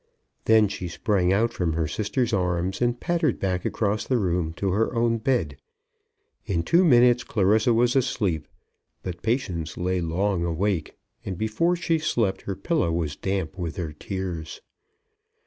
[0.45, 4.71] Then she sprang out from her sister's arms, and pattered back across the room to
[4.71, 5.57] her own bed.
[6.47, 8.47] In two minutes Clarissa was asleep,
[9.03, 13.93] but Patience lay long awake, and before she slept her pillow was damp with her
[13.93, 14.59] tears.